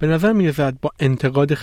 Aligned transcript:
به 0.00 0.06
نظر 0.06 0.32
می 0.32 0.48
رسد 0.48 0.76
با 0.82 0.90
انتقاد 1.00 1.56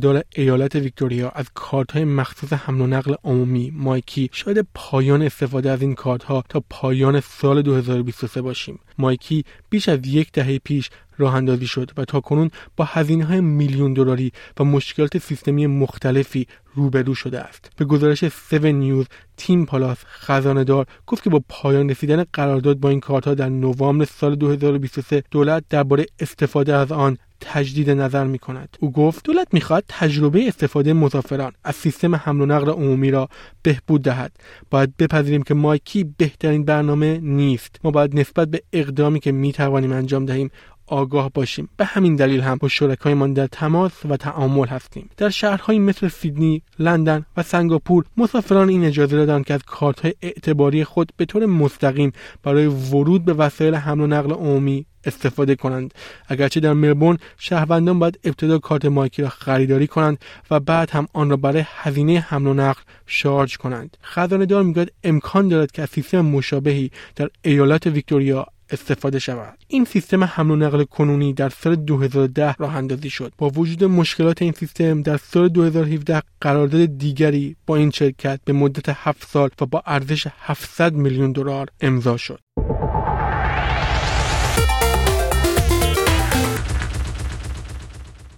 دار 0.00 0.22
ایالت 0.34 0.74
ویکتوریا 0.74 1.28
از 1.28 1.46
کارت 1.54 1.92
های 1.92 2.04
مخصوص 2.04 2.52
حمل 2.52 2.80
و 2.80 2.86
نقل 2.86 3.14
عمومی 3.24 3.72
مایکی 3.74 4.30
شاید 4.32 4.66
پایان 4.74 5.22
استفاده 5.22 5.70
از 5.70 5.82
این 5.82 5.94
کارت 5.94 6.22
ها 6.22 6.44
تا 6.48 6.62
پایان 6.70 7.20
سال 7.20 7.62
2023 7.62 8.42
باشیم. 8.42 8.78
مایکی 8.98 9.44
بیش 9.70 9.88
از 9.88 10.06
یک 10.06 10.32
دهه 10.32 10.58
پیش 10.58 10.90
راه 11.18 11.34
اندازی 11.34 11.66
شد 11.66 11.90
و 11.96 12.04
تا 12.04 12.20
کنون 12.20 12.50
با 12.76 12.84
هزینه 12.84 13.24
های 13.24 13.40
میلیون 13.40 13.94
دلاری 13.94 14.32
و 14.60 14.64
مشکلات 14.64 15.18
سیستمی 15.18 15.66
مختلفی 15.66 16.46
روبرو 16.74 17.14
شده 17.14 17.40
است. 17.40 17.70
به 17.76 17.84
گزارش 17.84 18.24
7 18.24 18.54
نیوز 18.54 19.06
تیم 19.36 19.66
پالاس 19.66 19.98
خزانه 20.06 20.64
دار 20.64 20.86
گفت 21.06 21.22
که 21.22 21.30
با 21.30 21.42
پایان 21.48 21.90
رسیدن 21.90 22.24
قرارداد 22.32 22.80
با 22.80 22.88
این 22.88 23.00
کارت 23.00 23.28
ها 23.28 23.34
در 23.34 23.48
نوامبر 23.48 24.04
سال 24.04 24.34
2023 24.34 25.22
دولت 25.30 25.64
درباره 25.70 26.06
استفاده 26.18 26.74
از 26.74 26.92
آن 26.92 27.18
تجدید 27.40 27.90
نظر 27.90 28.24
می 28.24 28.38
کند. 28.38 28.76
او 28.80 28.92
گفت 28.92 29.24
دولت 29.24 29.48
می‌خواهد 29.52 29.84
تجربه 29.88 30.48
استفاده 30.48 30.92
مسافران 30.92 31.52
از 31.64 31.76
سیستم 31.76 32.14
حمل 32.14 32.40
و 32.40 32.46
نقل 32.46 32.70
عمومی 32.70 33.10
را 33.10 33.28
بهبود 33.62 34.02
دهد. 34.02 34.32
باید 34.70 34.96
بپذیریم 34.96 35.42
که 35.42 35.54
مایکی 35.54 36.04
بهترین 36.04 36.64
برنامه 36.64 37.18
نیست. 37.18 37.76
ما 37.84 37.90
باید 37.90 38.18
نسبت 38.18 38.48
به 38.48 38.62
اقدامی 38.72 39.20
که 39.20 39.32
می 39.32 39.52
توانیم 39.52 39.92
انجام 39.92 40.26
دهیم 40.26 40.50
آگاه 40.90 41.30
باشیم. 41.34 41.68
به 41.76 41.84
همین 41.84 42.16
دلیل 42.16 42.40
هم 42.40 42.56
با 42.56 42.68
شرکایمان 42.68 43.32
در 43.32 43.46
تماس 43.46 43.92
و 44.08 44.16
تعامل 44.16 44.66
هستیم. 44.66 45.10
در 45.16 45.28
شهرهایی 45.28 45.78
مثل 45.78 46.08
سیدنی 46.08 46.62
لندن 46.78 47.24
و 47.36 47.42
سنگاپور 47.42 48.04
مسافران 48.16 48.68
این 48.68 48.84
اجازه 48.84 49.16
دادند 49.16 49.44
که 49.44 49.54
از 49.54 49.62
کارتهای 49.62 50.14
اعتباری 50.22 50.84
خود 50.84 51.12
به 51.16 51.24
طور 51.24 51.46
مستقیم 51.46 52.12
برای 52.42 52.66
ورود 52.66 53.24
به 53.24 53.32
وسایل 53.32 53.74
حمل 53.74 54.00
و 54.00 54.06
نقل 54.06 54.32
عمومی 54.32 54.86
استفاده 55.04 55.54
کنند. 55.54 55.94
اگرچه 56.28 56.60
در 56.60 56.72
ملبورن 56.72 57.18
شهروندان 57.38 57.98
باید 57.98 58.18
ابتدا 58.24 58.58
کارت 58.58 58.84
مایکی 58.84 59.22
را 59.22 59.28
خریداری 59.28 59.86
کنند 59.86 60.18
و 60.50 60.60
بعد 60.60 60.90
هم 60.90 61.08
آن 61.12 61.30
را 61.30 61.36
برای 61.36 61.64
هزینه 61.66 62.20
حمل 62.20 62.46
و 62.46 62.54
نقل 62.54 62.80
شارژ 63.06 63.56
کنند. 63.56 63.96
خزانه 64.04 64.46
دار 64.46 64.62
می‌گوید 64.62 64.92
امکان 65.04 65.48
دارد 65.48 65.72
که 65.72 65.82
از 65.82 65.88
سیستم 65.90 66.20
مشابهی 66.20 66.90
در 67.16 67.28
ایالات 67.42 67.86
ویکتوریا 67.86 68.46
استفاده 68.72 69.18
شود. 69.18 69.58
این 69.68 69.84
سیستم 69.84 70.24
حمل 70.24 70.50
و 70.50 70.56
نقل 70.56 70.84
کنونی 70.84 71.32
در 71.32 71.48
سال 71.48 71.76
2010 71.76 72.54
راه 72.58 72.76
اندازی 72.76 73.10
شد. 73.10 73.32
با 73.38 73.48
وجود 73.48 73.84
مشکلات 73.84 74.42
این 74.42 74.52
سیستم 74.52 75.02
در 75.02 75.16
سال 75.16 75.48
2017 75.48 76.22
قرارداد 76.40 76.98
دیگری 76.98 77.56
با 77.66 77.76
این 77.76 77.90
شرکت 77.90 78.40
به 78.44 78.52
مدت 78.52 78.88
7 78.88 79.26
سال 79.28 79.50
و 79.60 79.66
با 79.66 79.82
ارزش 79.86 80.26
700 80.40 80.92
میلیون 80.92 81.32
دلار 81.32 81.68
امضا 81.80 82.16
شد. 82.16 82.40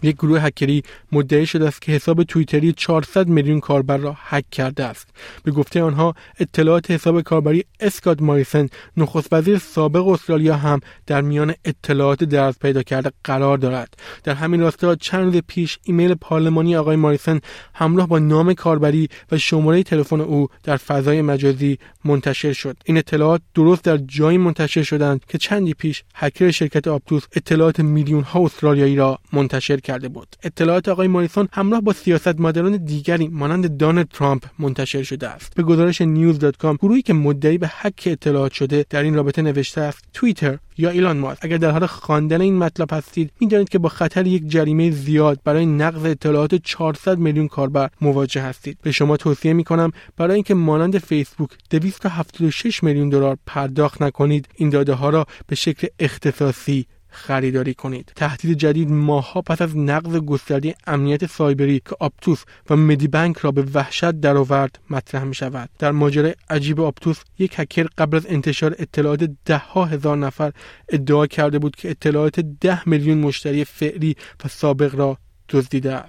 یک 0.03 0.17
گروه 0.17 0.41
هکری 0.41 0.83
مدعی 1.13 1.47
شده 1.47 1.69
است 1.69 1.83
که 1.83 1.93
حساب 1.93 2.23
توییتری 2.23 2.73
400 2.73 3.27
میلیون 3.27 3.61
کاربر 3.61 3.97
را 3.97 4.17
هک 4.19 4.51
کرده 4.51 4.85
است. 4.85 5.09
به 5.45 5.51
گفته 5.51 5.83
آنها 5.83 6.15
اطلاعات 6.41 6.91
حساب 6.91 7.21
کاربری 7.21 7.65
اسکات 7.81 8.23
ماریسن 8.23 8.69
نخست 8.97 9.33
وزیر 9.33 9.59
سابق 9.59 10.09
استرالیا 10.09 10.57
هم 10.57 10.81
در 11.07 11.21
میان 11.21 11.55
اطلاعات 11.65 12.25
درز 12.25 12.59
پیدا 12.59 12.83
کرده 12.83 13.13
قرار 13.25 13.59
دارد. 13.59 13.95
در 14.25 14.35
همین 14.35 14.61
راستا 14.61 14.95
چند 14.95 15.25
روز 15.25 15.43
پیش 15.47 15.79
ایمیل 15.83 16.15
پارلمانی 16.15 16.77
آقای 16.77 16.97
ماریسن 16.97 17.41
همراه 17.75 18.09
با 18.09 18.19
نام 18.19 18.55
کاربری 18.55 19.09
و 19.33 19.39
شماره 19.39 19.83
تلفن 19.83 20.21
او 20.21 20.49
در 20.63 20.77
فضای 20.77 21.23
مجازی 21.23 21.79
منتشر 22.05 22.53
شد. 22.53 22.77
این 22.85 22.97
اطلاعات 22.99 23.43
درست 23.55 23.85
در 23.85 23.97
جایی 23.97 24.39
منتشر 24.39 24.83
شدند 24.83 25.25
که 25.29 25.39
چندی 25.39 25.75
پیش 25.75 26.05
هکر 26.15 26.51
شرکت 26.51 26.89
Optus 26.89 27.23
اطلاعات 27.37 27.81
میلیون 27.81 28.23
ها 28.23 28.41
استرالیایی 28.45 28.97
را 28.97 29.19
منتشر 29.33 29.77
کرد. 29.77 29.92
کرده 29.93 30.09
بود. 30.09 30.37
اطلاعات 30.43 30.89
آقای 30.89 31.09
ماریسون 31.09 31.49
همراه 31.53 31.81
با 31.81 31.93
سیاستمداران 31.93 32.77
دیگری 32.77 33.29
مانند 33.29 33.67
دونالد 33.67 34.09
ترامپ 34.09 34.45
منتشر 34.59 35.03
شده 35.03 35.29
است. 35.29 35.55
به 35.55 35.63
گزارش 35.63 36.01
news 36.01 36.39
dot 36.39 36.57
com 36.57 36.77
گروهی 36.77 37.03
که 37.03 37.13
مدعی 37.13 37.59
به 37.59 37.71
هک 37.81 38.03
اطلاعات 38.07 38.53
شده 38.53 38.87
در 38.91 39.03
این 39.03 39.15
رابطه 39.15 39.43
نوشته 39.43 39.81
است 39.81 40.05
توییتر 40.13 40.59
یا 40.79 40.91
ایلان 40.91 41.17
ماسک. 41.19 41.39
اگر 41.45 41.57
در 41.57 41.71
حال 41.71 41.87
خواندن 41.87 42.41
این 42.41 42.59
مطلب 42.59 42.89
هستید 42.93 43.31
می‌دانید 43.41 43.69
که 43.69 43.79
با 43.79 43.89
خطر 43.89 44.27
یک 44.27 44.49
جریمه 44.49 44.91
زیاد 44.91 45.41
برای 45.45 45.67
نقض 45.67 46.05
اطلاعات 46.05 46.55
400 46.55 47.19
میلیون 47.19 47.49
کاربر 47.49 47.91
مواجه 48.01 48.43
هستید. 48.43 48.79
به 48.83 48.93
شما 48.93 49.17
توصیه 49.17 49.53
می 49.53 49.65
کنم 49.65 49.91
برای 50.17 50.35
اینکه 50.35 50.55
مانند 50.55 50.99
فیسبوک 50.99 51.51
276 51.71 52.83
میلیون 52.83 53.09
دلار 53.09 53.37
پرداخت 53.47 54.03
نکنید. 54.03 54.49
این 54.55 54.71
داده 54.71 54.93
ها 54.93 55.11
را 55.11 55.27
به 55.47 55.55
شکل 55.57 55.87
اختصاصی 55.99 56.87
خریداری 57.13 57.75
کنید. 57.75 58.13
تهدید 58.17 58.59
جدید 58.59 58.91
ماهها 58.91 59.43
پس 59.43 59.63
از 59.63 59.77
نقض 59.77 60.17
گسترده 60.17 60.75
امنیت 60.87 61.27
سایبری 61.27 61.81
که 61.81 61.97
آپتوس 62.01 62.45
و 62.71 62.77
مدی 62.77 63.09
بانک 63.09 63.39
را 63.39 63.51
به 63.51 63.63
وحشت 63.75 64.11
درآورد 64.11 64.79
مطرح 64.91 65.25
می 65.25 65.35
شود 65.35 65.71
در 65.79 65.91
ماجرای 65.91 66.35
عجیب 66.51 66.81
آپتوس 66.81 67.21
یک 67.39 67.55
هکر 67.57 67.87
قبل 67.99 68.17
از 68.17 68.27
انتشار 68.27 68.75
اطلاعات 68.79 69.31
ده 69.45 69.59
ها 69.59 69.85
هزار 69.85 70.17
نفر 70.17 70.53
ادعا 70.89 71.27
کرده 71.27 71.59
بود 71.59 71.77
که 71.77 71.91
اطلاعات 71.91 72.41
ده 72.41 72.89
میلیون 72.89 73.19
مشتری 73.19 73.65
فعلی 73.65 74.17
و 74.45 74.49
سابق 74.49 74.95
را 74.95 75.19
دزدیده 75.49 75.93
است. 75.93 76.09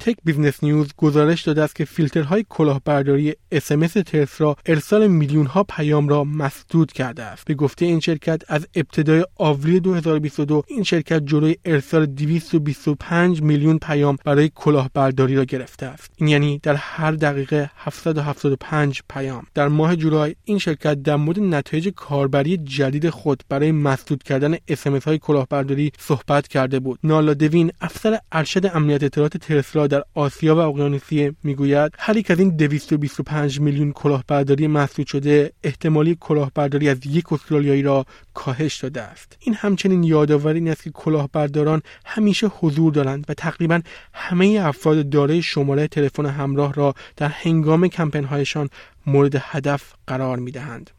Tech 0.00 0.16
Business 0.24 0.64
News 0.64 0.88
گزارش 0.96 1.42
داده 1.42 1.62
است 1.62 1.76
که 1.76 1.84
فیلترهای 1.84 2.46
کلاهبرداری 2.48 3.34
SMS 3.52 3.92
Telstra 3.92 4.54
ارسال 4.66 5.06
میلیون 5.06 5.46
ها 5.46 5.62
پیام 5.62 6.08
را 6.08 6.24
مسدود 6.24 6.92
کرده 6.92 7.22
است. 7.22 7.44
به 7.44 7.54
گفته 7.54 7.84
این 7.84 8.00
شرکت 8.00 8.42
از 8.48 8.66
ابتدای 8.74 9.24
آوریل 9.36 9.80
2022 9.80 10.62
این 10.66 10.82
شرکت 10.82 11.26
جلوی 11.26 11.56
ارسال 11.64 12.06
225 12.06 13.42
میلیون 13.42 13.78
پیام 13.78 14.16
برای 14.24 14.50
کلاهبرداری 14.54 15.36
را 15.36 15.44
گرفته 15.44 15.86
است. 15.86 16.10
این 16.16 16.28
یعنی 16.28 16.60
در 16.62 16.74
هر 16.74 17.12
دقیقه 17.12 17.70
775 17.76 19.02
پیام. 19.10 19.46
در 19.54 19.68
ماه 19.68 19.96
جولای 19.96 20.34
این 20.44 20.58
شرکت 20.58 21.02
در 21.02 21.16
مورد 21.16 21.40
نتایج 21.40 21.88
کاربری 21.88 22.56
جدید 22.56 23.10
خود 23.10 23.42
برای 23.48 23.72
مسدود 23.72 24.22
کردن 24.22 24.56
SMS 24.68 25.04
های 25.04 25.18
کلاهبرداری 25.18 25.92
صحبت 25.98 26.48
کرده 26.48 26.80
بود. 26.80 26.98
نارل 27.04 27.34
دوین 27.34 27.72
افسر 27.80 28.18
ارشد 28.32 28.66
امنیت 28.66 29.02
اطلاعات 29.02 29.36
تسلا 29.36 29.86
در 29.86 30.04
آسیا 30.14 30.56
و 30.56 30.58
اقیانوسیه 30.58 31.34
می‌گوید 31.42 31.92
هر 31.98 32.16
یک 32.16 32.30
از 32.30 32.38
این 32.38 32.56
225 32.56 33.41
میلیون 33.48 33.92
کلاهبرداری 33.92 34.66
محسود 34.66 35.06
شده 35.06 35.52
احتمالی 35.62 36.16
کلاهبرداری 36.20 36.88
از 36.88 37.06
یک 37.06 37.32
استرالیایی 37.32 37.82
را 37.82 38.06
کاهش 38.34 38.76
داده 38.76 39.02
است. 39.02 39.36
این 39.40 39.54
همچنین 39.54 40.04
یادآوری 40.04 40.58
این 40.58 40.68
است 40.68 40.82
که 40.82 40.90
کلاهبرداران 40.90 41.82
همیشه 42.04 42.46
حضور 42.46 42.92
دارند 42.92 43.24
و 43.28 43.34
تقریبا 43.34 43.80
همه 44.14 44.60
افراد 44.62 45.10
دارای 45.10 45.42
شماره 45.42 45.88
تلفن 45.88 46.26
همراه 46.26 46.72
را 46.72 46.94
در 47.16 47.28
هنگام 47.28 47.88
کمپینهایشان 47.88 48.68
مورد 49.06 49.36
هدف 49.36 49.92
قرار 50.06 50.38
می‌دهند. 50.38 50.90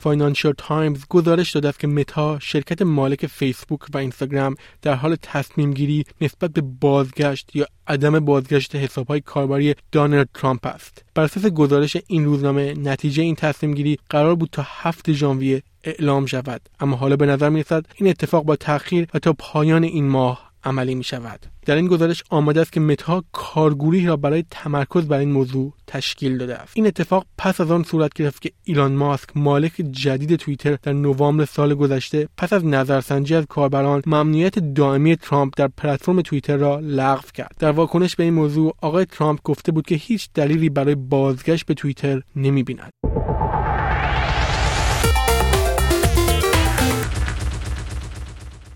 فاینانشال 0.00 0.54
تایمز 0.58 1.04
گزارش 1.08 1.50
داده 1.50 1.68
است 1.68 1.80
که 1.80 1.86
متا 1.86 2.38
شرکت 2.38 2.82
مالک 2.82 3.26
فیسبوک 3.26 3.80
و 3.94 3.98
اینستاگرام 3.98 4.54
در 4.82 4.94
حال 4.94 5.16
تصمیم 5.22 5.72
گیری 5.72 6.04
نسبت 6.20 6.50
به 6.50 6.60
بازگشت 6.80 7.56
یا 7.56 7.66
عدم 7.86 8.20
بازگشت 8.20 8.76
حسابهای 8.76 9.20
کاربری 9.20 9.74
دانالد 9.92 10.28
ترامپ 10.34 10.66
است. 10.66 11.04
بر 11.14 11.22
اساس 11.22 11.46
گزارش 11.46 11.96
این 12.06 12.24
روزنامه 12.24 12.74
نتیجه 12.74 13.22
این 13.22 13.34
تصمیم 13.34 13.74
گیری 13.74 13.98
قرار 14.10 14.34
بود 14.34 14.48
تا 14.52 14.66
هفت 14.66 15.12
ژانویه 15.12 15.62
اعلام 15.84 16.26
شود. 16.26 16.60
اما 16.80 16.96
حالا 16.96 17.16
به 17.16 17.26
نظر 17.26 17.48
می 17.48 17.64
این 17.94 18.10
اتفاق 18.10 18.44
با 18.44 18.56
تأخیر 18.56 19.08
و 19.14 19.18
تا 19.18 19.32
پایان 19.32 19.84
این 19.84 20.08
ماه 20.08 20.49
عملی 20.64 20.94
می 20.94 21.04
شود. 21.04 21.46
در 21.66 21.76
این 21.76 21.86
گزارش 21.86 22.24
آمده 22.30 22.60
است 22.60 22.72
که 22.72 22.80
متا 22.80 23.24
کارگروهی 23.32 24.06
را 24.06 24.16
برای 24.16 24.44
تمرکز 24.50 25.08
بر 25.08 25.18
این 25.18 25.32
موضوع 25.32 25.72
تشکیل 25.86 26.38
داده 26.38 26.56
است. 26.56 26.72
این 26.74 26.86
اتفاق 26.86 27.26
پس 27.38 27.60
از 27.60 27.70
آن 27.70 27.82
صورت 27.82 28.14
گرفت 28.14 28.42
که 28.42 28.52
ایلان 28.64 28.92
ماسک 28.92 29.28
مالک 29.34 29.72
جدید 29.90 30.36
توییتر 30.36 30.78
در 30.82 30.92
نوامبر 30.92 31.44
سال 31.44 31.74
گذشته 31.74 32.28
پس 32.36 32.52
از 32.52 32.64
نظرسنجی 32.64 33.34
از 33.34 33.46
کاربران 33.46 34.02
ممنوعیت 34.06 34.58
دائمی 34.58 35.16
ترامپ 35.16 35.54
در 35.56 35.68
پلتفرم 35.68 36.22
توییتر 36.22 36.56
را 36.56 36.80
لغو 36.82 37.28
کرد. 37.34 37.54
در 37.58 37.70
واکنش 37.70 38.16
به 38.16 38.24
این 38.24 38.34
موضوع 38.34 38.74
آقای 38.82 39.04
ترامپ 39.04 39.42
گفته 39.44 39.72
بود 39.72 39.86
که 39.86 39.94
هیچ 39.94 40.28
دلیلی 40.34 40.68
برای 40.68 40.94
بازگشت 40.94 41.66
به 41.66 41.74
توییتر 41.74 42.22
نمی‌بیند. 42.36 42.90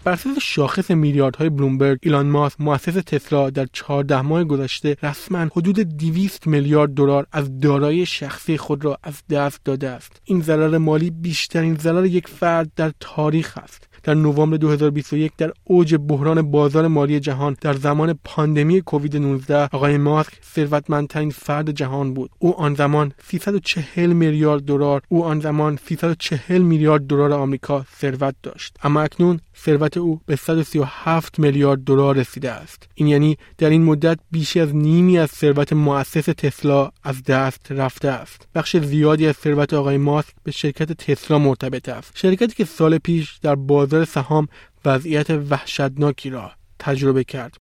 بر 0.04 0.12
اساس 0.12 0.38
شاخص 0.40 0.90
میلیاردهای 0.90 1.48
بلومبرگ 1.50 1.98
ایلان 2.02 2.26
ماسک 2.26 2.60
مؤسس 2.60 2.94
تسلا 2.94 3.50
در 3.50 3.66
14 3.72 4.20
ماه 4.20 4.44
گذشته 4.44 4.96
رسما 5.02 5.38
حدود 5.38 5.80
200 5.80 6.46
میلیارد 6.46 6.94
دلار 6.94 7.26
از 7.32 7.60
دارایی 7.60 8.06
شخصی 8.06 8.56
خود 8.56 8.84
را 8.84 8.98
از 9.02 9.22
دست 9.30 9.60
داده 9.64 9.88
است. 9.88 10.20
این 10.24 10.40
ضرر 10.40 10.78
مالی 10.78 11.10
بیشترین 11.10 11.74
ضرر 11.74 12.06
یک 12.06 12.28
فرد 12.28 12.70
در 12.76 12.92
تاریخ 13.00 13.58
است. 13.58 13.88
در 14.02 14.14
نوامبر 14.14 14.56
2021 14.56 15.32
در 15.38 15.52
اوج 15.64 15.94
بحران 16.08 16.42
بازار 16.42 16.88
مالی 16.88 17.20
جهان 17.20 17.56
در 17.60 17.72
زمان 17.72 18.18
پاندمی 18.24 18.80
کووید 18.80 19.16
19 19.16 19.68
آقای 19.72 19.98
ماسک 19.98 20.32
ثروتمندترین 20.54 21.30
فرد 21.30 21.70
جهان 21.70 22.14
بود. 22.14 22.30
او 22.38 22.54
آن 22.60 22.74
زمان 22.74 23.12
340 23.28 24.12
میلیارد 24.12 24.62
دلار 24.62 25.02
او 25.08 25.24
آن 25.24 25.40
زمان 25.40 25.78
340 25.84 26.62
میلیارد 26.62 27.06
دلار 27.06 27.32
آمریکا 27.32 27.84
ثروت 28.00 28.34
داشت. 28.42 28.76
اما 28.82 29.00
اکنون 29.00 29.40
ثروت 29.56 29.94
او 29.99 30.20
به 30.26 30.37
137 30.37 31.38
میلیارد 31.38 31.85
دلار 31.85 32.17
رسیده 32.17 32.50
است. 32.50 32.88
این 32.94 33.08
یعنی 33.08 33.37
در 33.58 33.70
این 33.70 33.82
مدت 33.82 34.19
بیش 34.31 34.56
از 34.56 34.76
نیمی 34.76 35.19
از 35.19 35.31
ثروت 35.31 35.73
مؤسس 35.73 36.25
تسلا 36.25 36.91
از 37.02 37.23
دست 37.23 37.73
رفته 37.73 38.08
است. 38.08 38.49
بخش 38.55 38.76
زیادی 38.76 39.26
از 39.26 39.37
ثروت 39.37 39.75
آقای 39.75 39.96
ماسک 39.96 40.35
به 40.43 40.52
شرکت 40.52 40.93
تسلا 40.93 41.38
مرتبط 41.38 41.88
است. 41.88 42.12
شرکتی 42.14 42.55
که 42.55 42.64
سال 42.64 42.99
پیش 42.99 43.38
در 43.43 43.55
بازار 43.55 44.05
سهام 44.05 44.49
وضعیت 44.85 45.31
وحشتناکی 45.31 46.31
را 46.31 46.52
تجربه 46.79 47.25
کرد. 47.25 47.56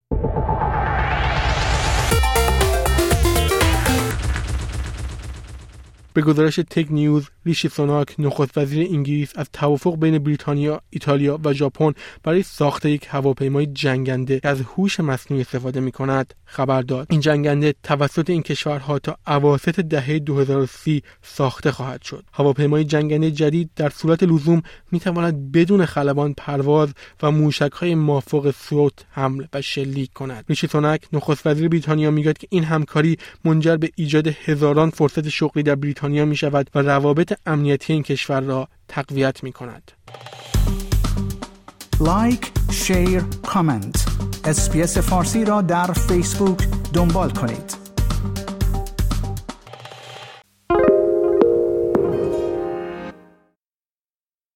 به 6.14 6.22
گزارش 6.22 6.56
تک 6.56 6.86
نیوز 6.90 7.28
ریشی 7.46 7.68
سوناک 7.68 8.14
نخست 8.18 8.58
وزیر 8.58 8.88
انگلیس 8.90 9.32
از 9.36 9.46
توافق 9.52 9.96
بین 9.96 10.18
بریتانیا، 10.18 10.80
ایتالیا 10.90 11.40
و 11.44 11.52
ژاپن 11.52 11.92
برای 12.22 12.42
ساخت 12.42 12.86
یک 12.86 13.06
هواپیمای 13.10 13.66
جنگنده 13.66 14.40
که 14.40 14.48
از 14.48 14.60
هوش 14.60 15.00
مصنوعی 15.00 15.40
استفاده 15.40 15.80
می 15.80 15.92
کند 15.92 16.34
خبر 16.44 16.82
داد. 16.82 17.06
این 17.10 17.20
جنگنده 17.20 17.74
توسط 17.82 18.30
این 18.30 18.42
کشورها 18.42 18.98
تا 18.98 19.16
اواسط 19.26 19.80
دهه 19.80 20.18
2030 20.18 21.02
ساخته 21.22 21.72
خواهد 21.72 22.02
شد. 22.02 22.24
هواپیمای 22.32 22.84
جنگنده 22.84 23.30
جدید 23.30 23.70
در 23.76 23.88
صورت 23.88 24.22
لزوم 24.22 24.62
می 24.92 25.00
تواند 25.00 25.52
بدون 25.52 25.86
خلبان 25.86 26.34
پرواز 26.36 26.94
و 27.22 27.30
موشک 27.30 27.72
های 27.72 27.94
مافوق 27.94 28.54
صوت 28.58 28.92
حمل 29.10 29.44
و 29.52 29.62
شلیک 29.62 30.12
کند. 30.12 30.44
ریشی 30.48 30.66
سوناک 30.66 31.08
نخست 31.12 31.46
وزیر 31.46 31.68
بریتانیا 31.68 32.10
می‌گوید 32.10 32.38
که 32.38 32.46
این 32.50 32.64
همکاری 32.64 33.16
منجر 33.44 33.76
به 33.76 33.90
ایجاد 33.94 34.26
هزاران 34.26 34.90
فرصت 34.90 35.28
شغلی 35.28 35.62
در 35.62 35.74
بریتانیا 36.04 36.24
می 36.24 36.36
شود 36.36 36.70
و 36.74 36.78
روابط 36.78 37.32
امنیتی 37.46 37.92
این 37.92 38.02
کشور 38.02 38.40
را 38.40 38.68
تقویت 38.88 39.44
می 39.44 39.52
کند. 39.52 39.92
like، 42.00 42.52
share، 42.72 43.22
comment. 43.46 44.06
SBS 44.44 44.98
فارسی 44.98 45.44
را 45.44 45.62
در 45.62 45.92
فیسبوک 45.92 46.58
دنبال 46.92 47.30
کنید. 47.30 47.73